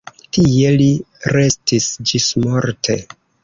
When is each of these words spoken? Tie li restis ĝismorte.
Tie 0.37 0.71
li 0.79 0.87
restis 1.37 1.93
ĝismorte. 2.13 3.01